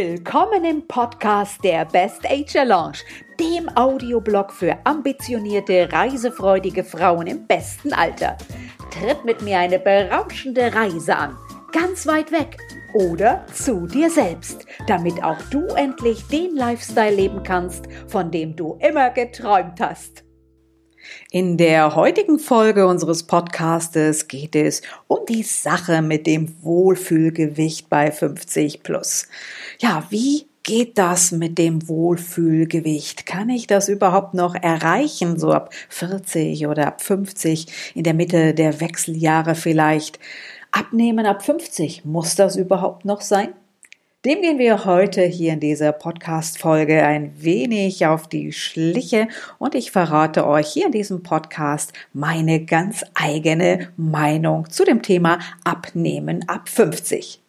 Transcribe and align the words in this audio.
Willkommen 0.00 0.64
im 0.64 0.86
Podcast 0.86 1.64
der 1.64 1.84
Best 1.84 2.24
Age 2.24 2.64
Lounge, 2.64 2.98
dem 3.40 3.68
Audioblog 3.76 4.52
für 4.52 4.78
ambitionierte, 4.84 5.88
reisefreudige 5.90 6.84
Frauen 6.84 7.26
im 7.26 7.48
besten 7.48 7.92
Alter. 7.92 8.36
Tritt 8.92 9.24
mit 9.24 9.42
mir 9.42 9.58
eine 9.58 9.80
berauschende 9.80 10.72
Reise 10.72 11.16
an, 11.16 11.36
ganz 11.72 12.06
weit 12.06 12.30
weg 12.30 12.58
oder 12.94 13.44
zu 13.52 13.88
dir 13.88 14.08
selbst, 14.08 14.66
damit 14.86 15.20
auch 15.24 15.42
du 15.50 15.66
endlich 15.74 16.24
den 16.28 16.54
Lifestyle 16.54 17.16
leben 17.16 17.42
kannst, 17.42 17.88
von 18.06 18.30
dem 18.30 18.54
du 18.54 18.78
immer 18.80 19.10
geträumt 19.10 19.80
hast. 19.80 20.27
In 21.30 21.56
der 21.56 21.94
heutigen 21.94 22.38
Folge 22.38 22.86
unseres 22.86 23.22
Podcastes 23.22 24.28
geht 24.28 24.56
es 24.56 24.82
um 25.06 25.20
die 25.28 25.42
Sache 25.42 26.02
mit 26.02 26.26
dem 26.26 26.62
Wohlfühlgewicht 26.62 27.88
bei 27.88 28.10
50 28.10 28.82
plus. 28.82 29.28
Ja, 29.78 30.04
wie 30.10 30.46
geht 30.62 30.98
das 30.98 31.32
mit 31.32 31.56
dem 31.56 31.88
Wohlfühlgewicht? 31.88 33.26
Kann 33.26 33.48
ich 33.48 33.66
das 33.66 33.88
überhaupt 33.88 34.34
noch 34.34 34.54
erreichen, 34.54 35.38
so 35.38 35.52
ab 35.52 35.72
40 35.88 36.66
oder 36.66 36.86
ab 36.86 37.00
50, 37.00 37.94
in 37.94 38.04
der 38.04 38.14
Mitte 38.14 38.52
der 38.52 38.80
Wechseljahre 38.80 39.54
vielleicht? 39.54 40.18
Abnehmen 40.70 41.24
ab 41.24 41.44
50, 41.44 42.04
muss 42.04 42.34
das 42.34 42.56
überhaupt 42.56 43.04
noch 43.04 43.22
sein? 43.22 43.54
Dem 44.24 44.42
gehen 44.42 44.58
wir 44.58 44.84
heute 44.84 45.22
hier 45.22 45.52
in 45.52 45.60
dieser 45.60 45.92
Podcast-Folge 45.92 47.04
ein 47.04 47.40
wenig 47.40 48.04
auf 48.04 48.26
die 48.26 48.50
Schliche 48.50 49.28
und 49.58 49.76
ich 49.76 49.92
verrate 49.92 50.44
euch 50.44 50.66
hier 50.72 50.86
in 50.86 50.92
diesem 50.92 51.22
Podcast 51.22 51.92
meine 52.12 52.64
ganz 52.64 53.04
eigene 53.14 53.92
Meinung 53.96 54.68
zu 54.70 54.84
dem 54.84 55.02
Thema 55.02 55.38
Abnehmen 55.62 56.48
ab 56.48 56.68
50. 56.68 57.40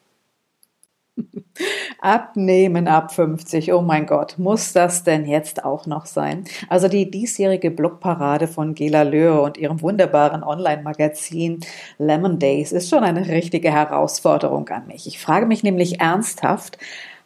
Abnehmen 2.01 2.87
ab 2.87 3.13
50. 3.13 3.73
Oh 3.73 3.81
mein 3.81 4.05
Gott, 4.05 4.37
muss 4.37 4.73
das 4.73 5.03
denn 5.03 5.25
jetzt 5.25 5.65
auch 5.65 5.85
noch 5.85 6.05
sein? 6.05 6.45
Also 6.69 6.87
die 6.87 7.11
diesjährige 7.11 7.71
Blogparade 7.71 8.47
von 8.47 8.75
Gela 8.75 9.03
Löhr 9.03 9.41
und 9.41 9.57
ihrem 9.57 9.81
wunderbaren 9.81 10.43
Online-Magazin 10.43 11.59
Lemon 11.97 12.39
Days 12.39 12.71
ist 12.71 12.89
schon 12.89 13.03
eine 13.03 13.27
richtige 13.27 13.71
Herausforderung 13.71 14.67
an 14.69 14.87
mich. 14.87 15.07
Ich 15.07 15.19
frage 15.19 15.45
mich 15.45 15.63
nämlich 15.63 15.99
ernsthaft, 15.99 16.77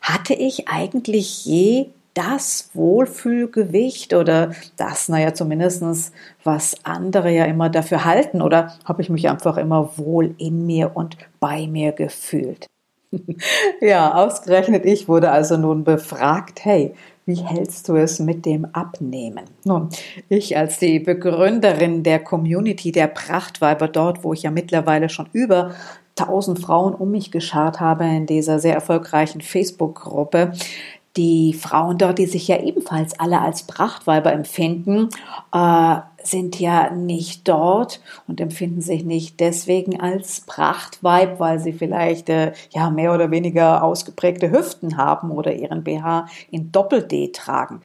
hatte 0.02 0.34
ich 0.34 0.68
eigentlich 0.68 1.46
je 1.46 1.88
das 2.14 2.70
Wohlfühlgewicht 2.74 4.14
oder 4.14 4.54
das, 4.78 5.10
naja, 5.10 5.34
zumindestens 5.34 6.12
was 6.44 6.86
andere 6.86 7.32
ja 7.32 7.46
immer 7.46 7.70
dafür 7.70 8.06
halten 8.06 8.42
oder 8.42 8.78
habe 8.86 9.02
ich 9.02 9.10
mich 9.10 9.30
einfach 9.30 9.58
immer 9.58 9.98
wohl 9.98 10.36
in 10.38 10.66
mir 10.66 10.96
und 10.96 11.18
bei 11.40 11.68
mir 11.68 11.92
gefühlt? 11.92 12.68
Ja, 13.82 14.14
ausgerechnet 14.16 14.86
ich 14.86 15.08
wurde 15.08 15.32
also 15.32 15.58
nun 15.58 15.84
befragt, 15.84 16.64
hey, 16.64 16.94
wie 17.26 17.36
hältst 17.36 17.88
du 17.88 17.96
es 17.96 18.20
mit 18.20 18.46
dem 18.46 18.66
Abnehmen? 18.74 19.46
Nun, 19.64 19.90
ich 20.28 20.58
als 20.58 20.80
die 20.80 21.00
Begründerin 21.00 22.04
der 22.04 22.20
Community 22.20 22.92
der 22.92 23.08
Prachtweiber 23.08 23.88
dort, 23.88 24.24
wo 24.24 24.34
ich 24.34 24.44
ja 24.44 24.52
mittlerweile 24.52 25.10
schon 25.10 25.30
über 25.32 25.74
1000 26.20 26.60
Frauen 26.60 26.94
um 26.94 27.12
mich 27.12 27.32
geschart 27.32 27.80
habe 27.80 28.06
in 28.06 28.26
dieser 28.26 28.60
sehr 28.60 28.76
erfolgreichen 28.76 29.42
Facebook-Gruppe, 29.42 30.54
die 31.16 31.54
Frauen 31.54 31.98
dort, 31.98 32.18
die 32.18 32.26
sich 32.26 32.48
ja 32.48 32.60
ebenfalls 32.62 33.20
alle 33.20 33.40
als 33.40 33.64
Prachtweiber 33.64 34.34
empfinden, 34.34 35.10
äh, 35.54 35.96
sind 36.24 36.60
ja 36.60 36.90
nicht 36.90 37.48
dort 37.48 38.02
und 38.28 38.42
empfinden 38.42 38.82
sich 38.82 39.04
nicht 39.04 39.40
deswegen 39.40 40.00
als 40.00 40.42
Prachtweib, 40.42 41.40
weil 41.40 41.60
sie 41.60 41.74
vielleicht 41.74 42.30
äh, 42.30 42.54
ja 42.72 42.90
mehr 42.90 43.14
oder 43.14 43.30
weniger 43.30 43.84
ausgeprägte 43.84 44.52
Hüften 44.52 44.98
haben 44.98 45.32
oder 45.32 45.54
ihren 45.54 45.84
BH 45.84 46.28
in 46.50 46.72
Doppel-D 46.72 47.32
tragen. 47.32 47.82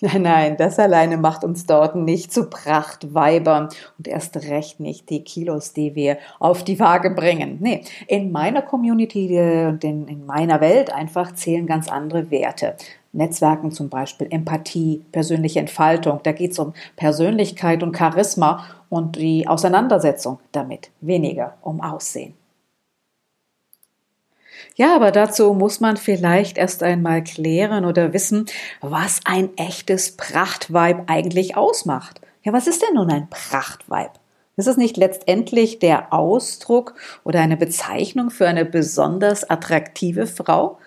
Nein, 0.00 0.22
nein, 0.22 0.56
das 0.56 0.78
alleine 0.78 1.16
macht 1.16 1.44
uns 1.44 1.66
dort 1.66 1.96
nicht 1.96 2.32
zu 2.32 2.48
Prachtweibern 2.48 3.68
und 3.98 4.08
erst 4.08 4.36
recht 4.36 4.80
nicht 4.80 5.10
die 5.10 5.24
Kilos, 5.24 5.72
die 5.72 5.94
wir 5.94 6.18
auf 6.38 6.62
die 6.62 6.78
Waage 6.78 7.10
bringen. 7.10 7.58
Nee, 7.60 7.82
in 8.06 8.30
meiner 8.30 8.62
Community 8.62 9.66
und 9.66 9.82
in, 9.82 10.06
in 10.06 10.24
meiner 10.26 10.60
Welt 10.60 10.92
einfach 10.92 11.34
zählen 11.34 11.66
ganz 11.66 11.88
andere 11.88 12.30
Werte. 12.30 12.76
Netzwerken 13.12 13.72
zum 13.72 13.88
Beispiel, 13.88 14.28
Empathie, 14.30 15.02
persönliche 15.10 15.60
Entfaltung. 15.60 16.20
Da 16.22 16.32
geht 16.32 16.52
es 16.52 16.58
um 16.58 16.74
Persönlichkeit 16.94 17.82
und 17.82 17.96
Charisma 17.96 18.64
und 18.90 19.16
die 19.16 19.48
Auseinandersetzung 19.48 20.38
damit, 20.52 20.90
weniger 21.00 21.54
um 21.62 21.80
Aussehen. 21.80 22.37
Ja, 24.76 24.94
aber 24.94 25.10
dazu 25.10 25.54
muss 25.54 25.80
man 25.80 25.96
vielleicht 25.96 26.58
erst 26.58 26.82
einmal 26.82 27.24
klären 27.24 27.84
oder 27.84 28.12
wissen, 28.12 28.46
was 28.80 29.20
ein 29.24 29.56
echtes 29.56 30.16
Prachtweib 30.16 31.04
eigentlich 31.06 31.56
ausmacht. 31.56 32.20
Ja, 32.42 32.52
was 32.52 32.66
ist 32.66 32.82
denn 32.82 32.94
nun 32.94 33.10
ein 33.10 33.28
Prachtweib? 33.28 34.12
Ist 34.56 34.66
es 34.66 34.76
nicht 34.76 34.96
letztendlich 34.96 35.78
der 35.78 36.12
Ausdruck 36.12 36.94
oder 37.22 37.40
eine 37.40 37.56
Bezeichnung 37.56 38.30
für 38.30 38.48
eine 38.48 38.64
besonders 38.64 39.48
attraktive 39.48 40.26
Frau? 40.26 40.78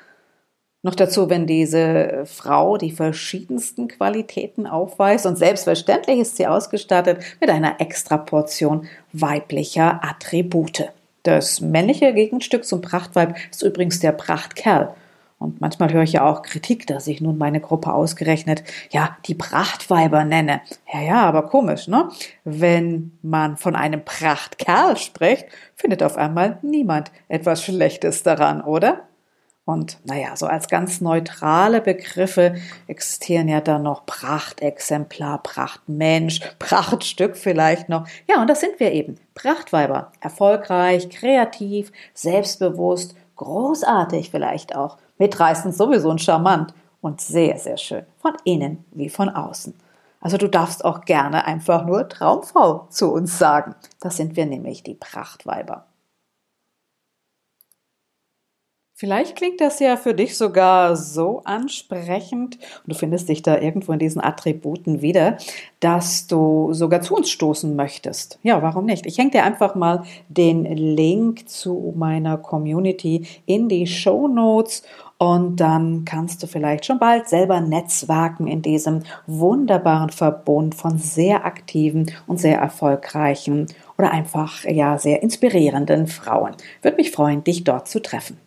Noch 0.83 0.95
dazu, 0.95 1.29
wenn 1.29 1.45
diese 1.45 2.23
Frau 2.25 2.77
die 2.77 2.91
verschiedensten 2.91 3.87
Qualitäten 3.87 4.65
aufweist 4.65 5.25
und 5.27 5.37
selbstverständlich 5.37 6.19
ist 6.19 6.37
sie 6.37 6.47
ausgestattet 6.47 7.23
mit 7.39 7.51
einer 7.51 7.79
Extraportion 7.79 8.87
weiblicher 9.13 10.03
Attribute. 10.03 10.91
Das 11.23 11.61
männliche 11.61 12.13
Gegenstück 12.13 12.65
zum 12.65 12.81
Prachtweib 12.81 13.35
ist 13.51 13.61
übrigens 13.61 13.99
der 13.99 14.11
Prachtkerl. 14.11 14.95
Und 15.41 15.59
manchmal 15.59 15.91
höre 15.91 16.03
ich 16.03 16.13
ja 16.13 16.29
auch 16.29 16.43
Kritik, 16.43 16.85
dass 16.85 17.07
ich 17.07 17.19
nun 17.19 17.37
meine 17.37 17.59
Gruppe 17.59 17.93
ausgerechnet, 17.93 18.63
ja, 18.91 19.17
die 19.25 19.33
Prachtweiber 19.33 20.23
nenne. 20.23 20.61
Ja, 20.93 21.01
ja, 21.01 21.21
aber 21.23 21.47
komisch, 21.47 21.87
ne? 21.87 22.09
Wenn 22.43 23.17
man 23.23 23.57
von 23.57 23.75
einem 23.75 24.05
Prachtkerl 24.05 24.97
spricht, 24.97 25.45
findet 25.75 26.03
auf 26.03 26.15
einmal 26.15 26.59
niemand 26.61 27.11
etwas 27.27 27.63
Schlechtes 27.63 28.21
daran, 28.21 28.61
oder? 28.61 29.07
Und 29.63 29.99
naja, 30.05 30.35
so 30.35 30.47
als 30.47 30.67
ganz 30.67 31.01
neutrale 31.01 31.81
Begriffe 31.81 32.55
existieren 32.87 33.47
ja 33.47 33.61
dann 33.61 33.83
noch 33.83 34.05
Prachtexemplar, 34.05 35.43
Prachtmensch, 35.43 36.41
Prachtstück 36.57 37.37
vielleicht 37.37 37.87
noch. 37.87 38.07
Ja, 38.27 38.41
und 38.41 38.49
das 38.49 38.59
sind 38.59 38.79
wir 38.79 38.91
eben. 38.91 39.17
Prachtweiber. 39.35 40.11
Erfolgreich, 40.19 41.09
kreativ, 41.09 41.91
selbstbewusst, 42.13 43.15
großartig 43.35 44.31
vielleicht 44.31 44.75
auch. 44.75 44.97
Mitreißend 45.19 45.75
sowieso 45.75 46.09
und 46.09 46.21
charmant. 46.21 46.73
Und 46.99 47.21
sehr, 47.21 47.57
sehr 47.57 47.77
schön. 47.77 48.05
Von 48.19 48.33
innen 48.43 48.85
wie 48.91 49.09
von 49.09 49.29
außen. 49.29 49.73
Also 50.19 50.37
du 50.37 50.47
darfst 50.47 50.85
auch 50.85 51.01
gerne 51.01 51.45
einfach 51.45 51.85
nur 51.85 52.07
Traumfrau 52.07 52.87
zu 52.89 53.11
uns 53.11 53.39
sagen. 53.39 53.75
Das 53.99 54.17
sind 54.17 54.35
wir 54.35 54.45
nämlich, 54.45 54.83
die 54.83 54.93
Prachtweiber. 54.93 55.85
Vielleicht 59.01 59.35
klingt 59.35 59.59
das 59.61 59.79
ja 59.79 59.97
für 59.97 60.13
dich 60.13 60.37
sogar 60.37 60.95
so 60.95 61.41
ansprechend 61.43 62.59
und 62.83 62.85
du 62.85 62.93
findest 62.93 63.29
dich 63.29 63.41
da 63.41 63.57
irgendwo 63.57 63.93
in 63.93 63.97
diesen 63.97 64.23
Attributen 64.23 65.01
wieder, 65.01 65.37
dass 65.79 66.27
du 66.27 66.71
sogar 66.73 67.01
zu 67.01 67.15
uns 67.15 67.31
stoßen 67.31 67.75
möchtest. 67.75 68.37
Ja, 68.43 68.61
warum 68.61 68.85
nicht? 68.85 69.07
Ich 69.07 69.17
hänge 69.17 69.31
dir 69.31 69.43
einfach 69.43 69.73
mal 69.73 70.03
den 70.29 70.65
Link 70.65 71.49
zu 71.49 71.95
meiner 71.97 72.37
Community 72.37 73.25
in 73.47 73.69
die 73.69 73.87
Show 73.87 74.27
Notes 74.27 74.83
und 75.17 75.55
dann 75.55 76.05
kannst 76.05 76.43
du 76.43 76.45
vielleicht 76.45 76.85
schon 76.85 76.99
bald 76.99 77.27
selber 77.27 77.59
netzwerken 77.59 78.45
in 78.45 78.61
diesem 78.61 79.01
wunderbaren 79.25 80.11
Verbund 80.11 80.75
von 80.75 80.99
sehr 80.99 81.43
aktiven 81.43 82.11
und 82.27 82.39
sehr 82.39 82.59
erfolgreichen 82.59 83.65
oder 83.97 84.11
einfach 84.11 84.63
ja 84.65 84.99
sehr 84.99 85.23
inspirierenden 85.23 86.05
Frauen. 86.05 86.51
Würde 86.83 86.97
mich 86.97 87.09
freuen, 87.09 87.43
dich 87.43 87.63
dort 87.63 87.87
zu 87.87 87.99
treffen. 87.99 88.37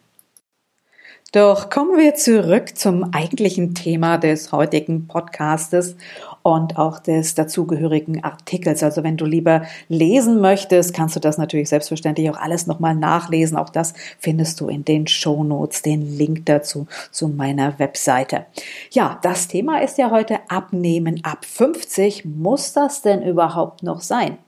Doch 1.35 1.69
kommen 1.69 1.99
wir 1.99 2.15
zurück 2.15 2.79
zum 2.79 3.13
eigentlichen 3.13 3.75
Thema 3.75 4.19
des 4.19 4.53
heutigen 4.53 5.09
Podcastes 5.09 5.97
und 6.43 6.79
auch 6.79 7.01
des 7.01 7.35
dazugehörigen 7.35 8.23
Artikels. 8.23 8.85
Also 8.85 9.03
wenn 9.03 9.17
du 9.17 9.25
lieber 9.25 9.63
lesen 9.89 10.41
möchtest, 10.41 10.95
kannst 10.95 11.17
du 11.17 11.21
das 11.21 11.37
natürlich 11.37 11.71
selbstverständlich 11.71 12.31
auch 12.31 12.37
alles 12.37 12.69
nochmal 12.69 12.95
nachlesen. 12.95 13.57
Auch 13.57 13.71
das 13.71 13.95
findest 14.21 14.61
du 14.61 14.69
in 14.69 14.85
den 14.85 15.09
Show 15.09 15.43
Notes, 15.43 15.83
den 15.83 16.17
Link 16.17 16.47
dazu 16.47 16.87
zu 17.11 17.27
meiner 17.27 17.81
Webseite. 17.81 18.47
Ja, 18.93 19.19
das 19.23 19.49
Thema 19.49 19.83
ist 19.83 19.99
ja 19.99 20.13
heute 20.13 20.39
Abnehmen 20.47 21.21
ab 21.25 21.45
50. 21.45 22.27
Muss 22.27 22.75
das 22.75 23.03
denn 23.03 23.25
überhaupt 23.25 23.83
noch 23.83 24.03
sein? 24.03 24.39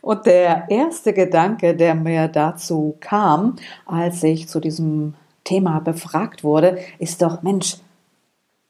Und 0.00 0.24
der 0.24 0.68
erste 0.70 1.12
Gedanke, 1.12 1.76
der 1.76 1.94
mir 1.94 2.28
dazu 2.28 2.96
kam, 3.00 3.56
als 3.84 4.22
ich 4.22 4.48
zu 4.48 4.58
diesem 4.58 5.16
Thema 5.50 5.80
befragt 5.80 6.44
wurde, 6.44 6.78
ist 7.00 7.22
doch, 7.22 7.42
Mensch, 7.42 7.78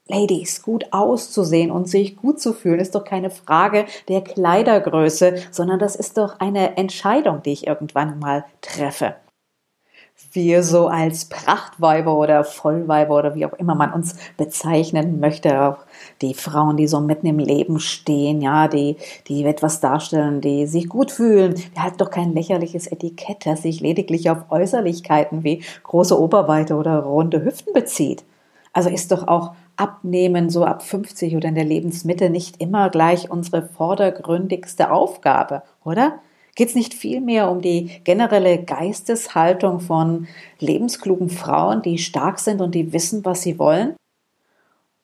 Ladies, 0.07 0.63
gut 0.63 0.85
auszusehen 0.91 1.69
und 1.69 1.87
sich 1.87 2.17
gut 2.17 2.41
zu 2.41 2.53
fühlen, 2.53 2.79
ist 2.79 2.95
doch 2.95 3.05
keine 3.05 3.29
Frage 3.29 3.85
der 4.07 4.21
Kleidergröße, 4.21 5.35
sondern 5.51 5.77
das 5.77 5.95
ist 5.95 6.17
doch 6.17 6.39
eine 6.39 6.77
Entscheidung, 6.77 7.43
die 7.43 7.51
ich 7.51 7.67
irgendwann 7.67 8.17
mal 8.17 8.45
treffe. 8.61 9.15
Wir 10.31 10.63
so 10.63 10.87
als 10.87 11.25
Prachtweiber 11.25 12.17
oder 12.17 12.43
Vollweiber 12.43 13.17
oder 13.17 13.35
wie 13.35 13.45
auch 13.45 13.53
immer 13.53 13.75
man 13.75 13.93
uns 13.93 14.15
bezeichnen 14.37 15.19
möchte, 15.19 15.61
auch 15.61 15.77
die 16.21 16.33
Frauen, 16.33 16.77
die 16.77 16.87
so 16.87 17.01
mitten 17.01 17.27
im 17.27 17.39
Leben 17.39 17.79
stehen, 17.79 18.41
ja, 18.41 18.67
die, 18.67 18.97
die 19.27 19.43
etwas 19.43 19.79
darstellen, 19.79 20.41
die 20.41 20.67
sich 20.67 20.87
gut 20.87 21.11
fühlen. 21.11 21.55
Wir 21.73 21.83
halten 21.83 21.97
doch 21.97 22.09
kein 22.09 22.33
lächerliches 22.33 22.87
Etikett, 22.87 23.45
das 23.45 23.63
sich 23.63 23.81
lediglich 23.81 24.29
auf 24.29 24.49
Äußerlichkeiten 24.49 25.43
wie 25.43 25.63
große 25.83 26.19
Oberweite 26.19 26.75
oder 26.75 26.99
runde 26.99 27.43
Hüften 27.43 27.73
bezieht. 27.73 28.23
Also 28.73 28.89
ist 28.89 29.11
doch 29.11 29.27
auch 29.27 29.53
Abnehmen 29.75 30.49
so 30.49 30.63
ab 30.63 30.83
50 30.83 31.35
oder 31.35 31.49
in 31.49 31.55
der 31.55 31.65
Lebensmitte 31.65 32.29
nicht 32.29 32.61
immer 32.61 32.89
gleich 32.89 33.29
unsere 33.29 33.63
vordergründigste 33.63 34.91
Aufgabe, 34.91 35.63
oder? 35.83 36.19
Geht 36.55 36.69
es 36.69 36.75
nicht 36.75 36.93
vielmehr 36.93 37.49
um 37.49 37.61
die 37.61 38.01
generelle 38.03 38.63
Geisteshaltung 38.63 39.79
von 39.79 40.27
lebensklugen 40.59 41.29
Frauen, 41.29 41.81
die 41.81 41.97
stark 41.97 42.39
sind 42.39 42.61
und 42.61 42.75
die 42.75 42.91
wissen, 42.91 43.23
was 43.23 43.41
sie 43.41 43.57
wollen? 43.57 43.95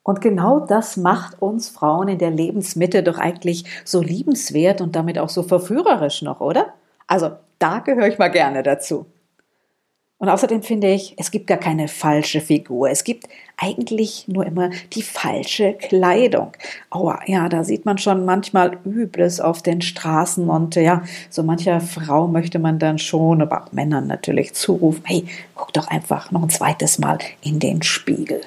Und 0.03 0.21
genau 0.21 0.61
das 0.61 0.95
macht 0.95 1.41
uns 1.41 1.69
Frauen 1.69 2.07
in 2.07 2.17
der 2.17 2.31
Lebensmitte 2.31 3.03
doch 3.03 3.17
eigentlich 3.17 3.65
so 3.83 4.01
liebenswert 4.01 4.79
und 4.79 4.95
damit 4.95 5.19
auch 5.19 5.29
so 5.29 5.43
verführerisch 5.43 6.21
noch, 6.21 6.39
oder? 6.39 6.73
Also 7.07 7.31
da 7.59 7.79
gehöre 7.79 8.07
ich 8.07 8.17
mal 8.17 8.31
gerne 8.31 8.63
dazu. 8.63 9.05
Und 10.19 10.29
außerdem 10.29 10.63
finde 10.63 10.91
ich, 10.91 11.13
es 11.17 11.29
gibt 11.29 11.45
gar 11.45 11.59
keine 11.59 11.87
falsche 11.87 12.41
Figur. 12.41 12.89
Es 12.89 13.03
gibt 13.03 13.27
eigentlich 13.55 14.27
nur 14.27 14.45
immer 14.47 14.71
die 14.93 15.03
falsche 15.03 15.73
Kleidung. 15.73 16.53
Aua, 16.89 17.19
ja, 17.27 17.47
da 17.49 17.63
sieht 17.63 17.85
man 17.85 17.99
schon 17.99 18.25
manchmal 18.25 18.79
Übles 18.83 19.39
auf 19.39 19.61
den 19.61 19.81
Straßen 19.81 20.49
und 20.49 20.75
ja, 20.75 21.03
so 21.29 21.43
mancher 21.43 21.81
Frau 21.81 22.27
möchte 22.27 22.57
man 22.57 22.79
dann 22.79 22.97
schon, 22.97 23.43
aber 23.43 23.63
auch 23.63 23.71
Männern 23.71 24.07
natürlich 24.07 24.53
zurufen, 24.55 25.03
hey, 25.05 25.25
guck 25.53 25.73
doch 25.73 25.87
einfach 25.87 26.31
noch 26.31 26.41
ein 26.41 26.49
zweites 26.49 26.97
Mal 26.97 27.19
in 27.43 27.59
den 27.59 27.83
Spiegel. 27.83 28.41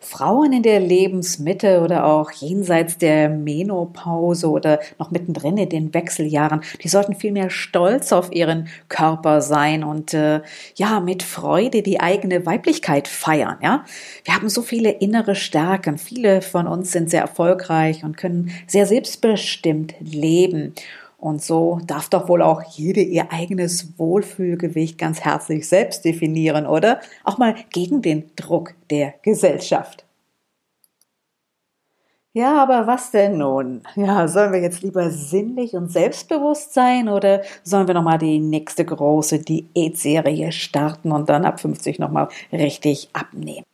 Frauen 0.00 0.52
in 0.54 0.62
der 0.62 0.80
Lebensmitte 0.80 1.82
oder 1.82 2.06
auch 2.06 2.30
jenseits 2.30 2.96
der 2.96 3.28
Menopause 3.28 4.48
oder 4.50 4.80
noch 4.98 5.10
mittendrin 5.10 5.58
in 5.58 5.68
den 5.68 5.94
Wechseljahren, 5.94 6.62
die 6.82 6.88
sollten 6.88 7.14
viel 7.14 7.32
mehr 7.32 7.50
stolz 7.50 8.12
auf 8.12 8.32
ihren 8.32 8.68
Körper 8.88 9.42
sein 9.42 9.84
und 9.84 10.14
äh, 10.14 10.40
ja, 10.74 11.00
mit 11.00 11.22
Freude 11.22 11.82
die 11.82 12.00
eigene 12.00 12.46
Weiblichkeit 12.46 13.08
feiern, 13.08 13.58
ja? 13.62 13.84
Wir 14.24 14.34
haben 14.34 14.48
so 14.48 14.62
viele 14.62 14.90
innere 14.90 15.34
Stärken. 15.34 15.98
Viele 15.98 16.42
von 16.42 16.66
uns 16.66 16.92
sind 16.92 17.10
sehr 17.10 17.22
erfolgreich 17.22 18.02
und 18.04 18.16
können 18.16 18.50
sehr 18.66 18.86
selbstbestimmt 18.86 19.94
leben. 20.00 20.74
Und 21.20 21.42
so 21.42 21.80
darf 21.86 22.08
doch 22.08 22.28
wohl 22.28 22.40
auch 22.40 22.62
jede 22.62 23.02
ihr 23.02 23.30
eigenes 23.30 23.98
Wohlfühlgewicht 23.98 24.96
ganz 24.96 25.20
herzlich 25.20 25.68
selbst 25.68 26.04
definieren, 26.04 26.66
oder? 26.66 27.00
Auch 27.24 27.36
mal 27.36 27.54
gegen 27.70 28.00
den 28.00 28.30
Druck 28.36 28.74
der 28.88 29.14
Gesellschaft. 29.22 30.06
Ja, 32.32 32.62
aber 32.62 32.86
was 32.86 33.10
denn 33.10 33.38
nun? 33.38 33.82
Ja, 33.96 34.28
sollen 34.28 34.52
wir 34.52 34.60
jetzt 34.60 34.82
lieber 34.82 35.10
sinnlich 35.10 35.74
und 35.74 35.90
selbstbewusst 35.90 36.72
sein 36.72 37.08
oder 37.08 37.42
sollen 37.64 37.88
wir 37.88 37.94
nochmal 37.94 38.18
die 38.18 38.38
nächste 38.38 38.84
große 38.84 39.40
Diätserie 39.40 40.52
starten 40.52 41.10
und 41.10 41.28
dann 41.28 41.44
ab 41.44 41.58
50 41.60 41.98
nochmal 41.98 42.28
richtig 42.52 43.10
abnehmen? 43.12 43.66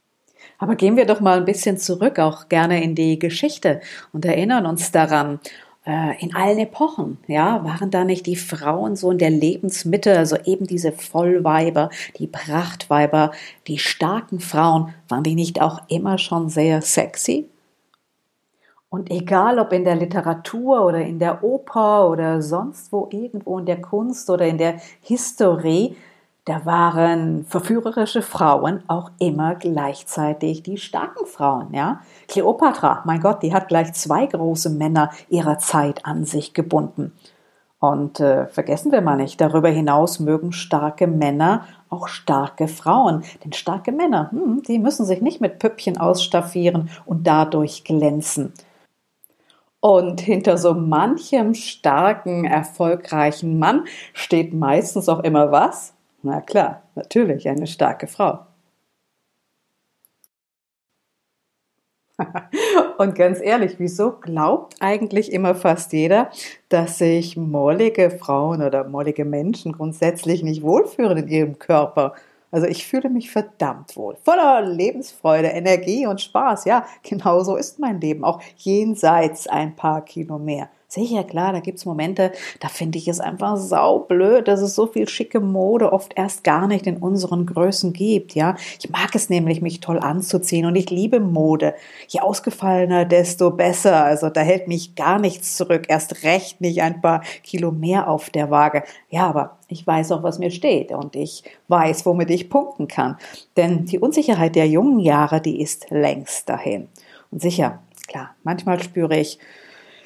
Aber 0.59 0.75
gehen 0.75 0.97
wir 0.97 1.05
doch 1.05 1.21
mal 1.21 1.39
ein 1.39 1.45
bisschen 1.45 1.77
zurück, 1.77 2.19
auch 2.19 2.49
gerne 2.49 2.83
in 2.83 2.95
die 2.95 3.19
Geschichte 3.19 3.83
und 4.13 4.25
erinnern 4.25 4.65
uns 4.65 4.91
daran, 4.91 5.39
in 5.87 6.35
allen 6.35 6.59
Epochen, 6.59 7.19
ja, 7.29 7.65
waren 7.65 7.93
da 7.93 8.05
nicht 8.05 8.27
die 8.27 8.35
Frauen 8.35 8.97
so 8.97 9.13
in 9.13 9.19
der 9.19 9.31
Lebensmitte, 9.31 10.19
also 10.19 10.37
eben 10.45 10.67
diese 10.67 10.91
Vollweiber, 10.91 11.91
die 12.19 12.27
Prachtweiber, 12.27 13.31
die 13.69 13.79
starken 13.79 14.41
Frauen, 14.41 14.93
waren 15.09 15.23
die 15.23 15.37
nicht 15.37 15.63
auch 15.63 15.83
immer 15.89 16.19
schon 16.19 16.49
sehr 16.49 16.83
sexy? 16.83 17.49
Und 18.89 19.11
egal 19.13 19.61
ob 19.61 19.73
in 19.73 19.85
der 19.85 19.95
Literatur 19.95 20.85
oder 20.85 21.01
in 21.01 21.21
der 21.21 21.45
Oper 21.45 22.09
oder 22.09 22.43
sonst 22.43 22.93
wo 22.93 23.09
irgendwo 23.13 23.59
in 23.59 23.67
der 23.67 23.81
Kunst 23.81 24.29
oder 24.29 24.47
in 24.47 24.59
der 24.59 24.81
Historie, 25.03 25.97
da 26.47 26.65
waren 26.65 27.45
verführerische 27.45 28.23
Frauen 28.23 28.83
auch 28.87 29.11
immer 29.19 29.57
gleichzeitig 29.57 30.63
die 30.63 30.79
starken 30.79 31.27
Frauen, 31.27 31.75
ja. 31.75 32.01
Kleopatra, 32.29 33.03
mein 33.05 33.21
Gott, 33.21 33.43
die 33.43 33.53
hat 33.53 33.67
gleich 33.67 33.93
zwei 33.95 34.27
große 34.27 34.71
Männer 34.71 35.11
ihrer 35.29 35.59
Zeit 35.59 36.07
an 36.07 36.25
sich 36.25 36.55
gebunden. 36.55 37.13
Und 37.81 38.21
äh, 38.21 38.47
vergessen 38.47 38.93
wir 38.93 39.01
mal 39.01 39.17
nicht, 39.17 39.41
darüber 39.41 39.69
hinaus 39.69 40.21
mögen 40.21 40.53
starke 40.53 41.09
Männer 41.09 41.67
auch 41.91 42.07
starke 42.07 42.69
Frauen. 42.69 43.25
Denn 43.45 43.53
starke 43.53 43.91
Männer, 43.91 44.31
hm, 44.31 44.63
die 44.63 44.79
müssen 44.79 45.05
sich 45.05 45.21
nicht 45.21 45.41
mit 45.41 45.59
Püppchen 45.59 45.99
ausstaffieren 45.99 46.91
und 47.07 47.27
dadurch 47.27 47.83
glänzen. 47.83 48.53
Und 49.81 50.21
hinter 50.21 50.59
so 50.59 50.75
manchem 50.75 51.55
starken, 51.55 52.45
erfolgreichen 52.45 53.59
Mann 53.59 53.85
steht 54.15 54.55
meistens 54.55 55.09
auch 55.09 55.21
immer 55.21 55.51
was? 55.51 55.96
Na 56.27 56.41
klar, 56.41 56.83
natürlich 56.97 57.49
eine 57.49 57.69
starke 57.69 58.09
Frau. 58.09 58.41
Und 62.99 63.15
ganz 63.15 63.41
ehrlich, 63.41 63.77
wieso 63.79 64.11
glaubt 64.11 64.75
eigentlich 64.81 65.31
immer 65.33 65.55
fast 65.55 65.93
jeder, 65.93 66.31
dass 66.69 66.99
sich 66.99 67.37
mollige 67.37 68.11
Frauen 68.11 68.61
oder 68.63 68.89
mollige 68.89 69.25
Menschen 69.25 69.71
grundsätzlich 69.71 70.43
nicht 70.43 70.63
wohlfühlen 70.63 71.17
in 71.17 71.29
ihrem 71.29 71.59
Körper? 71.61 72.15
Also 72.51 72.67
ich 72.67 72.89
fühle 72.89 73.09
mich 73.09 73.31
verdammt 73.31 73.97
wohl, 73.97 74.17
voller 74.25 74.63
Lebensfreude, 74.63 75.49
Energie 75.49 76.09
und 76.09 76.21
Spaß. 76.21 76.65
Ja, 76.65 76.87
genau 77.05 77.45
so 77.45 77.55
ist 77.55 77.79
mein 77.79 78.01
Leben, 78.01 78.25
auch 78.25 78.43
jenseits 78.57 79.47
ein 79.47 79.77
paar 79.77 80.05
Kilo 80.05 80.41
mehr. 80.41 80.71
Sicher, 80.89 81.25
klar, 81.25 81.53
da 81.53 81.59
gibt's 81.59 81.85
Momente, 81.85 82.31
da 82.61 82.69
finde 82.69 82.99
ich 82.99 83.09
es 83.09 83.19
einfach 83.19 83.57
saublöd, 83.57 84.47
dass 84.47 84.61
es 84.61 84.77
so 84.77 84.87
viel 84.87 85.09
schicke 85.09 85.41
Mode 85.41 85.93
oft 85.93 86.13
erst 86.17 86.45
gar 86.45 86.69
nicht 86.69 86.87
in 86.87 86.99
unseren 86.99 87.45
Größen 87.45 87.93
gibt, 87.93 88.37
ja. 88.37 88.55
Ich 88.79 88.89
mag 88.89 89.13
es 89.15 89.29
nämlich, 89.29 89.61
mich 89.61 89.81
toll 89.81 89.99
anzuziehen 89.99 90.65
und 90.65 90.77
ich 90.77 90.89
liebe 90.91 91.19
Mode. 91.19 91.75
Je 92.07 92.21
ausgefallener, 92.21 93.05
desto 93.05 93.51
besser. 93.51 94.05
Also 94.05 94.31
da 94.31 94.43
hält 94.43 94.69
mich 94.69 94.95
gar 94.95 95.19
nichts 95.19 95.57
zurück, 95.57 95.87
erst 95.89 96.23
recht 96.23 96.61
nicht 96.61 96.81
ein 96.83 97.01
paar 97.01 97.23
Kilo 97.43 97.73
mehr 97.73 98.09
auf 98.09 98.31
der 98.31 98.51
Waage. 98.51 98.85
Ja, 99.11 99.27
aber 99.27 99.59
ich 99.67 99.85
weiß 99.85 100.13
auch, 100.13 100.23
was 100.23 100.39
mir 100.39 100.53
steht 100.53 100.93
und 100.93 101.17
ich 101.17 101.43
weiß, 101.67 102.07
womit 102.07 102.31
ich 102.31 102.49
punkten 102.49 102.87
kann. 102.87 103.17
Denn 103.57 103.87
die 103.87 103.99
Unsicherheit 103.99 104.55
der 104.55 104.69
jungen 104.69 105.01
Jahre, 105.01 105.41
die 105.41 105.61
ist 105.61 105.91
längst 105.91 106.49
dahin. 106.49 106.87
Und 107.33 107.43
sicher, 107.43 107.81
klar, 108.07 108.37
manchmal 108.45 108.81
spüre 108.81 109.19
ich, 109.19 109.41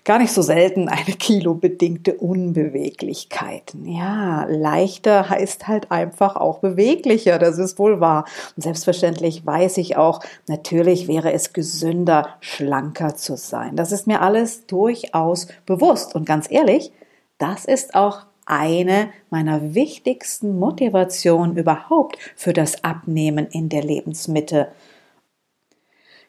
gar 0.05 0.19
nicht 0.19 0.33
so 0.33 0.43
selten 0.43 0.89
eine 0.89 1.15
kilobedingte 1.17 2.15
Unbeweglichkeit. 2.15 3.75
Ja, 3.85 4.47
leichter 4.49 5.29
heißt 5.29 5.69
halt 5.69 5.91
einfach 5.91 6.37
auch 6.37 6.59
beweglicher, 6.59 7.39
das 7.39 7.59
ist 7.59 7.79
wohl 7.79 8.01
wahr. 8.01 8.25
Und 8.57 8.63
selbstverständlich 8.63 9.45
weiß 9.45 9.79
ich 9.79 9.97
auch, 9.97 10.21
natürlich 10.49 11.09
wäre 11.09 11.33
es 11.33 11.53
gesünder, 11.53 12.37
schlanker 12.41 13.17
zu 13.17 13.37
sein. 13.37 13.77
Das 13.77 13.93
ist 13.93 14.07
mir 14.07 14.23
alles 14.23 14.67
durchaus 14.67 15.49
bewusst. 15.67 16.15
Und 16.15 16.27
ganz 16.27 16.51
ehrlich, 16.51 16.93
das 17.39 17.65
ist 17.65 17.95
auch 17.95 18.27
eine 18.47 19.11
meiner 19.31 19.75
wichtigsten 19.75 20.59
Motivationen 20.59 21.57
überhaupt 21.57 22.19
für 22.35 22.53
das 22.53 22.83
Abnehmen 22.83 23.47
in 23.47 23.69
der 23.69 23.85
Lebensmitte. 23.85 24.69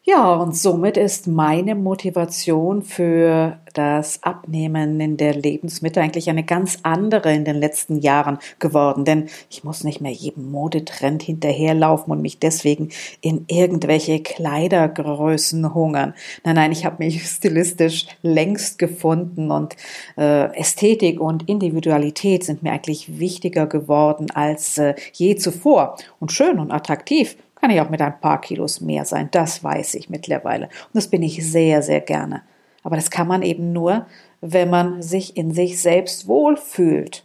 Ja, 0.03 0.33
und 0.33 0.57
somit 0.57 0.97
ist 0.97 1.27
meine 1.27 1.75
Motivation 1.75 2.81
für 2.81 3.59
das 3.75 4.23
Abnehmen 4.23 4.99
in 4.99 5.15
der 5.15 5.35
Lebensmitte 5.35 6.01
eigentlich 6.01 6.27
eine 6.27 6.43
ganz 6.43 6.79
andere 6.81 7.31
in 7.35 7.45
den 7.45 7.57
letzten 7.57 7.99
Jahren 7.99 8.39
geworden. 8.57 9.05
Denn 9.05 9.29
ich 9.51 9.63
muss 9.63 9.83
nicht 9.83 10.01
mehr 10.01 10.11
jedem 10.11 10.49
Modetrend 10.49 11.21
hinterherlaufen 11.21 12.11
und 12.11 12.21
mich 12.23 12.39
deswegen 12.39 12.89
in 13.21 13.45
irgendwelche 13.47 14.23
Kleidergrößen 14.23 15.71
hungern. 15.75 16.15
Nein, 16.43 16.55
nein, 16.55 16.71
ich 16.71 16.83
habe 16.83 17.03
mich 17.03 17.23
stilistisch 17.29 18.07
längst 18.23 18.79
gefunden 18.79 19.51
und 19.51 19.75
äh, 20.17 20.51
Ästhetik 20.57 21.21
und 21.21 21.47
Individualität 21.47 22.43
sind 22.43 22.63
mir 22.63 22.71
eigentlich 22.71 23.19
wichtiger 23.19 23.67
geworden 23.67 24.31
als 24.31 24.79
äh, 24.79 24.95
je 25.13 25.35
zuvor. 25.35 25.97
Und 26.19 26.31
schön 26.31 26.57
und 26.57 26.71
attraktiv 26.71 27.37
kann 27.61 27.69
ich 27.69 27.79
auch 27.79 27.89
mit 27.89 28.01
ein 28.01 28.19
paar 28.19 28.41
Kilos 28.41 28.81
mehr 28.81 29.05
sein, 29.05 29.29
das 29.31 29.63
weiß 29.63 29.93
ich 29.93 30.09
mittlerweile. 30.09 30.65
Und 30.65 30.95
das 30.95 31.07
bin 31.07 31.21
ich 31.21 31.49
sehr, 31.49 31.81
sehr 31.83 32.01
gerne. 32.01 32.41
Aber 32.83 32.95
das 32.95 33.11
kann 33.11 33.27
man 33.27 33.43
eben 33.43 33.71
nur, 33.71 34.07
wenn 34.41 34.69
man 34.69 35.01
sich 35.03 35.37
in 35.37 35.51
sich 35.51 35.79
selbst 35.79 36.27
wohlfühlt. 36.27 37.23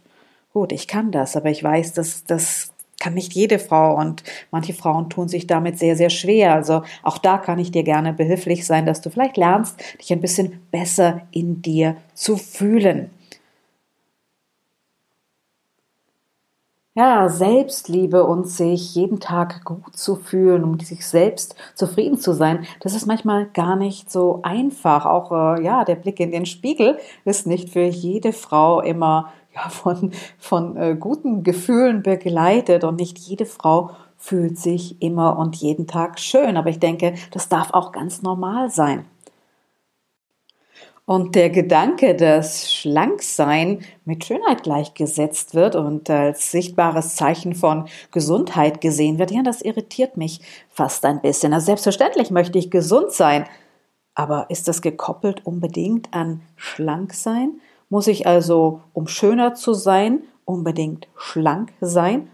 Gut, 0.53 0.71
ich 0.71 0.87
kann 0.87 1.11
das, 1.11 1.35
aber 1.35 1.49
ich 1.49 1.63
weiß, 1.63 1.93
dass 1.93 2.23
das 2.23 2.71
kann 2.99 3.13
nicht 3.13 3.33
jede 3.33 3.59
Frau 3.59 3.95
und 3.95 4.23
manche 4.49 4.73
Frauen 4.73 5.09
tun 5.09 5.27
sich 5.27 5.45
damit 5.45 5.77
sehr, 5.77 5.95
sehr 5.95 6.09
schwer. 6.09 6.53
Also 6.53 6.83
auch 7.03 7.17
da 7.17 7.37
kann 7.37 7.59
ich 7.59 7.71
dir 7.71 7.83
gerne 7.83 8.13
behilflich 8.13 8.65
sein, 8.65 8.85
dass 8.85 9.01
du 9.01 9.09
vielleicht 9.09 9.37
lernst, 9.37 9.79
dich 9.99 10.11
ein 10.11 10.21
bisschen 10.21 10.61
besser 10.71 11.21
in 11.31 11.61
dir 11.61 11.97
zu 12.13 12.37
fühlen. 12.37 13.11
Ja, 16.97 17.29
Selbstliebe 17.29 18.23
und 18.23 18.49
sich 18.49 18.95
jeden 18.95 19.19
Tag 19.19 19.63
gut 19.63 19.95
zu 19.95 20.15
fühlen, 20.15 20.63
um 20.63 20.79
sich 20.79 21.05
selbst 21.05 21.55
zufrieden 21.75 22.17
zu 22.17 22.33
sein, 22.33 22.65
das 22.79 22.95
ist 22.95 23.05
manchmal 23.05 23.45
gar 23.53 23.75
nicht 23.75 24.11
so 24.11 24.39
einfach. 24.41 25.05
Auch 25.05 25.31
äh, 25.31 25.63
ja, 25.63 25.85
der 25.85 25.93
Blick 25.93 26.19
in 26.19 26.31
den 26.31 26.47
Spiegel 26.47 26.97
ist 27.23 27.45
nicht 27.45 27.69
für 27.69 27.83
jede 27.83 28.33
Frau 28.33 28.81
immer 28.81 29.31
ja, 29.53 29.69
von, 29.69 30.11
von 30.39 30.75
äh, 30.75 30.95
guten 30.99 31.43
Gefühlen 31.43 32.01
begleitet 32.01 32.83
und 32.83 32.95
nicht 32.95 33.19
jede 33.19 33.45
Frau 33.45 33.91
fühlt 34.17 34.57
sich 34.57 34.99
immer 34.99 35.37
und 35.37 35.55
jeden 35.55 35.85
Tag 35.85 36.19
schön. 36.19 36.57
Aber 36.57 36.71
ich 36.71 36.79
denke, 36.79 37.13
das 37.29 37.47
darf 37.47 37.75
auch 37.75 37.91
ganz 37.91 38.23
normal 38.23 38.71
sein. 38.71 39.05
Und 41.09 41.35
der 41.35 41.49
Gedanke, 41.49 42.15
dass 42.15 42.69
Schlanksein 42.69 43.79
mit 44.03 44.25
Schönheit 44.25 44.63
gleichgesetzt 44.63 45.55
wird 45.55 45.77
und 45.77 46.09
als 46.09 46.51
sichtbares 46.51 47.15
Zeichen 47.15 47.55
von 47.55 47.85
Gesundheit 48.11 48.81
gesehen 48.81 49.17
wird, 49.17 49.31
ja, 49.31 49.41
das 49.41 49.61
irritiert 49.61 50.17
mich 50.17 50.41
fast 50.67 51.05
ein 51.05 51.21
bisschen. 51.21 51.53
Also 51.53 51.67
selbstverständlich 51.67 52.29
möchte 52.29 52.59
ich 52.59 52.71
gesund 52.71 53.13
sein, 53.13 53.45
aber 54.15 54.47
ist 54.49 54.67
das 54.67 54.81
gekoppelt 54.81 55.45
unbedingt 55.45 56.13
an 56.13 56.41
Schlanksein? 56.57 57.61
Muss 57.87 58.07
ich 58.07 58.27
also, 58.27 58.81
um 58.91 59.07
schöner 59.07 59.55
zu 59.55 59.73
sein, 59.73 60.23
unbedingt 60.43 61.07
schlank 61.15 61.71
sein? 61.79 62.29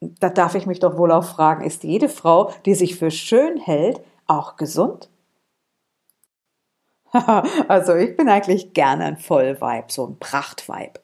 Da 0.00 0.28
darf 0.28 0.54
ich 0.54 0.66
mich 0.66 0.78
doch 0.78 0.96
wohl 0.96 1.10
auch 1.10 1.24
fragen, 1.24 1.64
ist 1.64 1.82
jede 1.82 2.08
Frau, 2.08 2.52
die 2.66 2.76
sich 2.76 2.94
für 2.94 3.10
schön 3.10 3.58
hält, 3.58 4.00
auch 4.28 4.54
gesund? 4.56 5.08
also 7.68 7.94
ich 7.94 8.16
bin 8.16 8.28
eigentlich 8.28 8.72
gerne 8.72 9.04
ein 9.04 9.16
Vollvibe, 9.18 9.86
so 9.88 10.06
ein 10.06 10.18
Prachtvibe. 10.18 11.00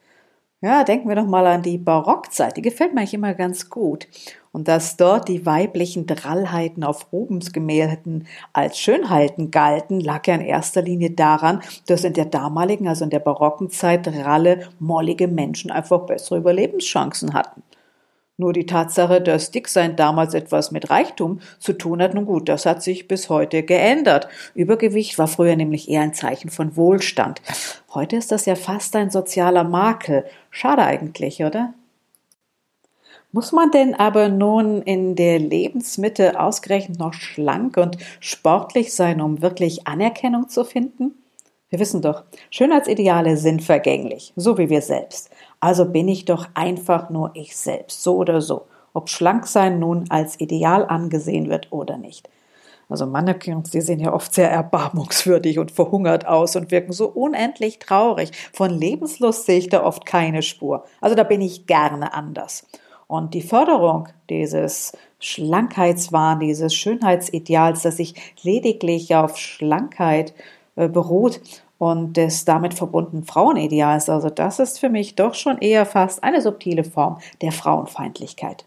Ja, 0.60 0.82
denken 0.82 1.08
wir 1.08 1.14
doch 1.14 1.26
mal 1.26 1.46
an 1.46 1.62
die 1.62 1.78
Barockzeit. 1.78 2.56
Die 2.56 2.62
gefällt 2.62 2.92
mir 2.92 3.00
eigentlich 3.00 3.14
immer 3.14 3.34
ganz 3.34 3.70
gut. 3.70 4.08
Und 4.50 4.66
dass 4.66 4.96
dort 4.96 5.28
die 5.28 5.46
weiblichen 5.46 6.06
Drallheiten 6.06 6.82
auf 6.82 7.12
Rubens 7.12 7.52
Gemälden 7.52 8.26
als 8.52 8.76
Schönheiten 8.76 9.52
galten, 9.52 10.00
lag 10.00 10.26
ja 10.26 10.34
in 10.34 10.40
erster 10.40 10.82
Linie 10.82 11.12
daran, 11.12 11.62
dass 11.86 12.02
in 12.02 12.14
der 12.14 12.24
damaligen, 12.24 12.88
also 12.88 13.04
in 13.04 13.10
der 13.10 13.20
barocken 13.20 13.70
Zeit, 13.70 14.06
dralle, 14.06 14.68
mollige 14.80 15.28
Menschen 15.28 15.70
einfach 15.70 16.06
bessere 16.06 16.38
Überlebenschancen 16.38 17.34
hatten. 17.34 17.62
Nur 18.40 18.52
die 18.52 18.66
Tatsache, 18.66 19.20
dass 19.20 19.50
Dicksein 19.50 19.96
damals 19.96 20.32
etwas 20.32 20.70
mit 20.70 20.90
Reichtum 20.90 21.40
zu 21.58 21.72
tun 21.72 22.00
hat, 22.00 22.14
nun 22.14 22.24
gut, 22.24 22.48
das 22.48 22.66
hat 22.66 22.84
sich 22.84 23.08
bis 23.08 23.28
heute 23.28 23.64
geändert. 23.64 24.28
Übergewicht 24.54 25.18
war 25.18 25.26
früher 25.26 25.56
nämlich 25.56 25.88
eher 25.90 26.02
ein 26.02 26.14
Zeichen 26.14 26.48
von 26.48 26.76
Wohlstand. 26.76 27.42
Heute 27.92 28.14
ist 28.14 28.30
das 28.30 28.46
ja 28.46 28.54
fast 28.54 28.94
ein 28.94 29.10
sozialer 29.10 29.64
Makel. 29.64 30.24
Schade 30.50 30.82
eigentlich, 30.82 31.42
oder? 31.42 31.74
Muss 33.32 33.50
man 33.50 33.72
denn 33.72 33.96
aber 33.96 34.28
nun 34.28 34.82
in 34.82 35.16
der 35.16 35.40
Lebensmitte 35.40 36.38
ausgerechnet 36.38 37.00
noch 37.00 37.14
schlank 37.14 37.76
und 37.76 37.98
sportlich 38.20 38.94
sein, 38.94 39.20
um 39.20 39.42
wirklich 39.42 39.88
Anerkennung 39.88 40.48
zu 40.48 40.64
finden? 40.64 41.12
Wir 41.70 41.80
wissen 41.80 42.00
doch, 42.00 42.22
Schönheitsideale 42.50 43.36
sind 43.36 43.62
vergänglich, 43.62 44.32
so 44.36 44.56
wie 44.56 44.70
wir 44.70 44.80
selbst. 44.80 45.28
Also 45.60 45.86
bin 45.86 46.08
ich 46.08 46.24
doch 46.24 46.48
einfach 46.54 47.10
nur 47.10 47.32
ich 47.34 47.56
selbst, 47.56 48.02
so 48.02 48.16
oder 48.16 48.40
so, 48.40 48.66
ob 48.92 49.08
schlank 49.08 49.46
sein 49.46 49.78
nun 49.78 50.04
als 50.08 50.40
Ideal 50.40 50.86
angesehen 50.86 51.48
wird 51.48 51.72
oder 51.72 51.98
nicht. 51.98 52.28
Also 52.88 53.06
Mannequins, 53.06 53.70
die 53.70 53.82
sehen 53.82 54.00
ja 54.00 54.14
oft 54.14 54.32
sehr 54.32 54.50
erbarmungswürdig 54.50 55.58
und 55.58 55.70
verhungert 55.70 56.26
aus 56.26 56.56
und 56.56 56.70
wirken 56.70 56.92
so 56.92 57.08
unendlich 57.08 57.78
traurig. 57.78 58.30
Von 58.52 58.70
Lebenslust 58.70 59.44
sehe 59.44 59.58
ich 59.58 59.68
da 59.68 59.84
oft 59.84 60.06
keine 60.06 60.42
Spur. 60.42 60.84
Also 61.00 61.14
da 61.14 61.22
bin 61.22 61.42
ich 61.42 61.66
gerne 61.66 62.14
anders. 62.14 62.66
Und 63.06 63.34
die 63.34 63.42
Förderung 63.42 64.08
dieses 64.30 64.92
Schlankheitswahn, 65.18 66.40
dieses 66.40 66.74
Schönheitsideals, 66.74 67.82
das 67.82 67.96
sich 67.96 68.14
lediglich 68.42 69.14
auf 69.14 69.36
Schlankheit 69.36 70.34
äh, 70.76 70.88
beruht 70.88 71.40
und 71.78 72.16
des 72.16 72.44
damit 72.44 72.74
verbundenen 72.74 73.24
Frauenideals. 73.24 74.10
Also 74.10 74.30
das 74.30 74.58
ist 74.58 74.78
für 74.78 74.88
mich 74.88 75.14
doch 75.14 75.34
schon 75.34 75.58
eher 75.58 75.86
fast 75.86 76.22
eine 76.22 76.42
subtile 76.42 76.84
Form 76.84 77.18
der 77.40 77.52
Frauenfeindlichkeit. 77.52 78.64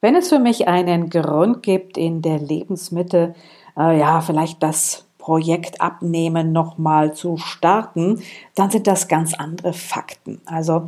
Wenn 0.00 0.14
es 0.14 0.28
für 0.28 0.38
mich 0.38 0.68
einen 0.68 1.08
Grund 1.08 1.62
gibt, 1.62 1.96
in 1.96 2.22
der 2.22 2.38
Lebensmitte, 2.38 3.34
äh, 3.76 3.98
ja, 3.98 4.20
vielleicht 4.20 4.62
das 4.62 5.06
Projekt 5.18 5.80
Abnehmen 5.80 6.52
nochmal 6.52 7.14
zu 7.14 7.36
starten, 7.36 8.22
dann 8.54 8.70
sind 8.70 8.86
das 8.86 9.08
ganz 9.08 9.34
andere 9.34 9.72
Fakten. 9.72 10.40
Also 10.44 10.86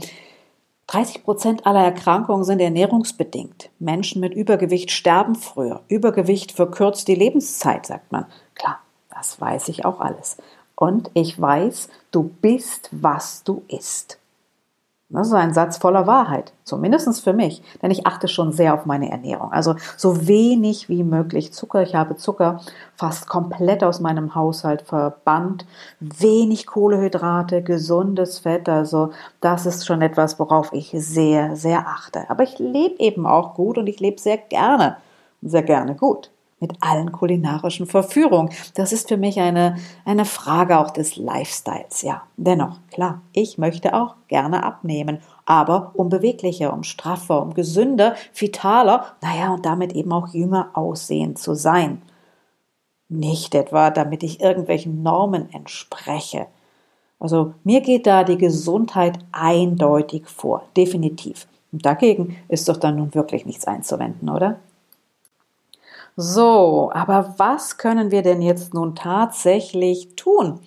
30 0.88 1.25
Prozent 1.25 1.66
aller 1.66 1.82
Erkrankungen 1.82 2.44
sind 2.44 2.60
ernährungsbedingt. 2.60 3.70
Menschen 3.78 4.20
mit 4.20 4.34
Übergewicht 4.34 4.90
sterben 4.90 5.34
früher. 5.34 5.82
Übergewicht 5.88 6.52
verkürzt 6.52 7.08
die 7.08 7.14
Lebenszeit, 7.14 7.87
sagt 7.87 8.12
man. 8.12 8.26
Klar, 8.54 8.78
das 9.18 9.40
weiß 9.40 9.68
ich 9.68 9.84
auch 9.84 10.00
alles. 10.00 10.38
Und 10.75 11.10
ich 11.14 11.40
weiß, 11.40 11.88
du 12.12 12.30
bist, 12.40 12.88
was 12.92 13.42
du 13.42 13.62
isst. 13.68 14.18
Das 15.10 15.26
ist 15.26 15.32
ein 15.32 15.54
Satz 15.54 15.78
voller 15.78 16.06
Wahrheit, 16.06 16.52
zumindest 16.64 17.25
für 17.25 17.32
mich, 17.32 17.62
denn 17.80 17.90
ich 17.90 18.06
achte 18.06 18.28
schon 18.28 18.52
sehr 18.52 18.75
auf 18.75 18.84
meine 18.84 19.10
Ernährung. 19.10 19.50
Also 19.52 19.75
so 19.96 20.28
wenig 20.28 20.90
wie 20.90 21.02
möglich 21.02 21.50
Zucker. 21.54 21.82
Ich 21.82 21.94
habe 21.94 22.16
Zucker 22.16 22.60
fast 22.94 23.26
komplett 23.26 23.82
aus 23.82 24.00
meinem 24.00 24.34
Haushalt 24.34 24.82
verbannt. 24.82 25.64
Wenig 25.98 26.66
Kohlehydrate, 26.66 27.62
gesundes 27.62 28.40
Fett. 28.40 28.68
Also 28.68 29.12
das 29.40 29.64
ist 29.64 29.87
schon 29.87 30.02
etwas, 30.02 30.38
worauf 30.38 30.75
ich 30.75 30.90
sehr, 30.94 31.56
sehr 31.56 31.88
achte. 31.88 32.28
Aber 32.28 32.42
ich 32.42 32.58
lebe 32.58 32.96
eben 32.98 33.26
auch 33.26 33.54
gut 33.54 33.78
und 33.78 33.87
ich 33.87 34.00
lebe 34.00 34.20
sehr 34.20 34.37
gerne. 34.37 34.98
Sehr 35.40 35.62
gerne 35.62 35.94
gut 35.94 36.30
mit 36.60 36.74
allen 36.80 37.12
kulinarischen 37.12 37.86
Verführungen. 37.86 38.50
Das 38.74 38.92
ist 38.92 39.08
für 39.08 39.16
mich 39.16 39.40
eine, 39.40 39.76
eine 40.04 40.24
Frage 40.24 40.78
auch 40.78 40.90
des 40.90 41.16
Lifestyles, 41.16 42.02
ja. 42.02 42.22
Dennoch, 42.36 42.78
klar, 42.90 43.22
ich 43.32 43.58
möchte 43.58 43.94
auch 43.94 44.16
gerne 44.28 44.64
abnehmen, 44.64 45.18
aber 45.44 45.92
um 45.94 46.08
beweglicher, 46.08 46.72
um 46.72 46.82
straffer, 46.82 47.42
um 47.42 47.54
gesünder, 47.54 48.14
vitaler, 48.34 49.06
naja, 49.22 49.54
und 49.54 49.64
damit 49.64 49.94
eben 49.94 50.12
auch 50.12 50.28
jünger 50.28 50.70
aussehen 50.74 51.36
zu 51.36 51.54
sein. 51.54 52.02
Nicht 53.08 53.54
etwa, 53.54 53.90
damit 53.90 54.22
ich 54.22 54.40
irgendwelchen 54.40 55.02
Normen 55.02 55.52
entspreche. 55.52 56.46
Also 57.20 57.54
mir 57.64 57.80
geht 57.80 58.06
da 58.06 58.22
die 58.22 58.38
Gesundheit 58.38 59.18
eindeutig 59.32 60.26
vor, 60.26 60.64
definitiv. 60.76 61.48
Und 61.72 61.84
dagegen 61.84 62.36
ist 62.48 62.68
doch 62.68 62.76
dann 62.76 62.96
nun 62.96 63.14
wirklich 63.14 63.44
nichts 63.46 63.66
einzuwenden, 63.66 64.28
oder? 64.28 64.58
So, 66.20 66.90
aber 66.92 67.34
was 67.38 67.78
können 67.78 68.10
wir 68.10 68.22
denn 68.22 68.42
jetzt 68.42 68.75
nun 68.75 68.96
tatsächlich 68.96 70.16
tun, 70.16 70.58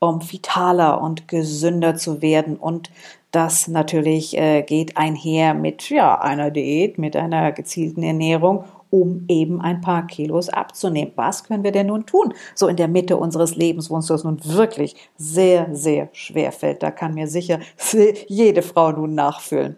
um 0.00 0.20
vitaler 0.28 1.00
und 1.00 1.28
gesünder 1.28 1.94
zu 1.94 2.20
werden? 2.20 2.56
Und 2.56 2.90
das 3.30 3.68
natürlich 3.68 4.36
äh, 4.36 4.62
geht 4.62 4.96
einher 4.96 5.54
mit 5.54 5.88
ja, 5.88 6.20
einer 6.20 6.50
Diät, 6.50 6.98
mit 6.98 7.14
einer 7.14 7.52
gezielten 7.52 8.02
Ernährung, 8.02 8.64
um 8.90 9.24
eben 9.28 9.60
ein 9.60 9.80
paar 9.82 10.04
Kilos 10.08 10.48
abzunehmen. 10.48 11.12
Was 11.14 11.44
können 11.44 11.62
wir 11.62 11.70
denn 11.70 11.86
nun 11.86 12.04
tun? 12.04 12.34
So 12.56 12.66
in 12.66 12.74
der 12.74 12.88
Mitte 12.88 13.18
unseres 13.18 13.54
Lebens, 13.54 13.90
wo 13.90 13.94
uns 13.94 14.08
das 14.08 14.24
nun 14.24 14.40
wirklich 14.44 14.96
sehr, 15.16 15.68
sehr 15.76 16.08
schwer 16.10 16.50
fällt. 16.50 16.82
Da 16.82 16.90
kann 16.90 17.14
mir 17.14 17.28
sicher 17.28 17.60
jede 18.26 18.62
Frau 18.62 18.90
nun 18.90 19.14
nachfüllen. 19.14 19.76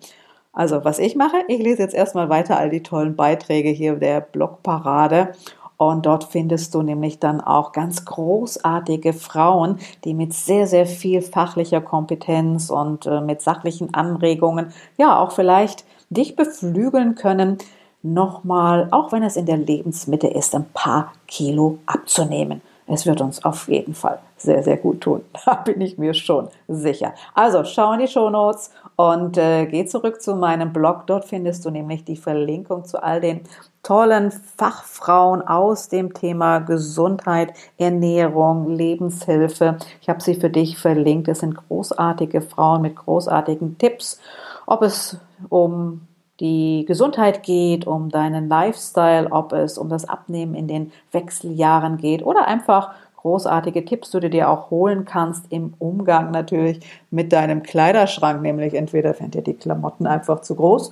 Also, 0.52 0.84
was 0.84 0.98
ich 0.98 1.14
mache, 1.14 1.36
ich 1.48 1.62
lese 1.62 1.82
jetzt 1.82 1.94
erstmal 1.94 2.28
weiter 2.28 2.58
all 2.58 2.70
die 2.70 2.82
tollen 2.82 3.14
Beiträge 3.14 3.68
hier 3.68 3.96
der 3.96 4.20
Blogparade. 4.20 5.32
Und 5.76 6.04
dort 6.04 6.24
findest 6.24 6.74
du 6.74 6.82
nämlich 6.82 7.20
dann 7.20 7.40
auch 7.40 7.72
ganz 7.72 8.04
großartige 8.04 9.14
Frauen, 9.14 9.78
die 10.04 10.12
mit 10.12 10.34
sehr, 10.34 10.66
sehr 10.66 10.84
viel 10.84 11.22
fachlicher 11.22 11.80
Kompetenz 11.80 12.68
und 12.68 13.06
äh, 13.06 13.22
mit 13.22 13.40
sachlichen 13.40 13.94
Anregungen, 13.94 14.74
ja, 14.98 15.18
auch 15.18 15.32
vielleicht 15.32 15.86
dich 16.10 16.36
beflügeln 16.36 17.14
können, 17.14 17.56
nochmal, 18.02 18.88
auch 18.90 19.12
wenn 19.12 19.22
es 19.22 19.36
in 19.36 19.46
der 19.46 19.56
Lebensmitte 19.56 20.26
ist, 20.26 20.54
ein 20.54 20.66
paar 20.74 21.12
Kilo 21.26 21.78
abzunehmen. 21.86 22.60
Es 22.92 23.06
wird 23.06 23.20
uns 23.20 23.44
auf 23.44 23.68
jeden 23.68 23.94
Fall 23.94 24.18
sehr, 24.36 24.62
sehr 24.64 24.76
gut 24.76 25.00
tun. 25.00 25.22
Da 25.46 25.54
bin 25.54 25.80
ich 25.80 25.96
mir 25.96 26.12
schon 26.14 26.48
sicher. 26.68 27.14
Also 27.34 27.64
schau 27.64 27.92
in 27.92 28.00
die 28.00 28.08
Show 28.08 28.30
Notes 28.30 28.70
und 28.96 29.38
äh, 29.38 29.66
geh 29.66 29.86
zurück 29.86 30.20
zu 30.20 30.34
meinem 30.34 30.72
Blog. 30.72 31.06
Dort 31.06 31.24
findest 31.24 31.64
du 31.64 31.70
nämlich 31.70 32.04
die 32.04 32.16
Verlinkung 32.16 32.84
zu 32.84 33.02
all 33.02 33.20
den 33.20 33.42
tollen 33.82 34.30
Fachfrauen 34.30 35.42
aus 35.42 35.88
dem 35.88 36.12
Thema 36.14 36.58
Gesundheit, 36.58 37.54
Ernährung, 37.78 38.68
Lebenshilfe. 38.70 39.78
Ich 40.02 40.08
habe 40.08 40.20
sie 40.20 40.34
für 40.34 40.50
dich 40.50 40.76
verlinkt. 40.76 41.28
Es 41.28 41.40
sind 41.40 41.54
großartige 41.54 42.42
Frauen 42.42 42.82
mit 42.82 42.96
großartigen 42.96 43.78
Tipps, 43.78 44.20
ob 44.66 44.82
es 44.82 45.16
um 45.48 46.02
die 46.40 46.84
Gesundheit 46.86 47.42
geht, 47.42 47.86
um 47.86 48.08
deinen 48.08 48.48
Lifestyle, 48.48 49.30
ob 49.30 49.52
es 49.52 49.78
um 49.78 49.88
das 49.88 50.08
Abnehmen 50.08 50.54
in 50.54 50.66
den 50.66 50.92
Wechseljahren 51.12 51.98
geht 51.98 52.24
oder 52.24 52.48
einfach 52.48 52.94
großartige 53.16 53.84
Tipps 53.84 54.10
du 54.10 54.20
dir 54.20 54.48
auch 54.48 54.70
holen 54.70 55.04
kannst 55.04 55.44
im 55.50 55.74
Umgang 55.78 56.30
natürlich 56.30 56.80
mit 57.10 57.32
deinem 57.32 57.62
Kleiderschrank, 57.62 58.40
nämlich 58.40 58.74
entweder 58.74 59.12
fände 59.12 59.38
dir 59.38 59.52
die 59.52 59.58
Klamotten 59.58 60.06
einfach 60.06 60.40
zu 60.40 60.54
groß 60.56 60.90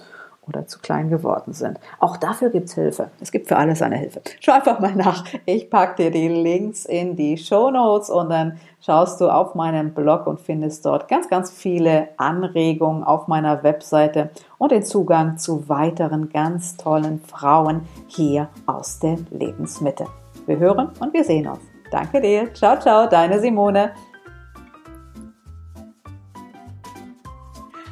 oder 0.48 0.66
zu 0.66 0.78
klein 0.78 1.10
geworden 1.10 1.52
sind. 1.52 1.78
Auch 1.98 2.16
dafür 2.16 2.50
gibt's 2.50 2.74
Hilfe. 2.74 3.10
Es 3.20 3.30
gibt 3.30 3.48
für 3.48 3.56
alles 3.56 3.82
eine 3.82 3.96
Hilfe. 3.96 4.20
Schau 4.40 4.52
einfach 4.52 4.80
mal 4.80 4.94
nach. 4.94 5.24
Ich 5.46 5.70
packe 5.70 6.02
dir 6.02 6.10
die 6.10 6.28
Links 6.28 6.84
in 6.84 7.16
die 7.16 7.36
Show 7.36 7.70
Notes 7.70 8.10
und 8.10 8.30
dann 8.30 8.58
schaust 8.80 9.20
du 9.20 9.28
auf 9.28 9.54
meinem 9.54 9.92
Blog 9.92 10.26
und 10.26 10.40
findest 10.40 10.86
dort 10.86 11.08
ganz, 11.08 11.28
ganz 11.28 11.50
viele 11.50 12.08
Anregungen 12.16 13.04
auf 13.04 13.28
meiner 13.28 13.62
Webseite 13.62 14.30
und 14.56 14.72
den 14.72 14.82
Zugang 14.82 15.38
zu 15.38 15.68
weiteren 15.68 16.30
ganz 16.30 16.76
tollen 16.76 17.20
Frauen 17.20 17.82
hier 18.06 18.48
aus 18.66 18.98
der 18.98 19.18
Lebensmitte. 19.30 20.06
Wir 20.46 20.58
hören 20.58 20.90
und 21.00 21.12
wir 21.12 21.24
sehen 21.24 21.46
uns. 21.46 21.60
Danke 21.90 22.20
dir. 22.20 22.52
Ciao, 22.54 22.78
ciao, 22.78 23.06
deine 23.08 23.40
Simone. 23.40 23.92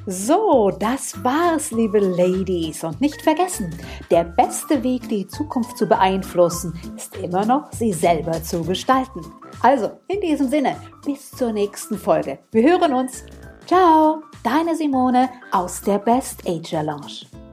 So, 0.09 0.71
das 0.71 1.25
war's, 1.25 1.73
liebe 1.73 1.99
Ladies. 1.99 2.85
Und 2.85 3.01
nicht 3.01 3.21
vergessen, 3.23 3.75
der 4.09 4.23
beste 4.23 4.85
Weg, 4.85 5.09
die 5.09 5.27
Zukunft 5.27 5.77
zu 5.77 5.87
beeinflussen, 5.87 6.79
ist 6.97 7.17
immer 7.17 7.45
noch, 7.45 7.73
sie 7.73 7.93
selber 7.93 8.41
zu 8.41 8.63
gestalten. 8.63 9.21
Also, 9.63 9.91
in 10.07 10.21
diesem 10.21 10.49
Sinne, 10.49 10.77
bis 11.05 11.33
zur 11.33 11.51
nächsten 11.53 11.99
Folge. 11.99 12.39
Wir 12.53 12.63
hören 12.63 12.93
uns. 12.93 13.25
Ciao, 13.67 14.23
deine 14.45 14.77
Simone 14.77 15.29
aus 15.51 15.81
der 15.81 15.99
Best 15.99 16.47
Age 16.47 16.85
Lounge. 16.85 17.46